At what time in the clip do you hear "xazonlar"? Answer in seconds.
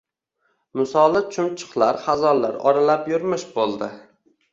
2.05-2.57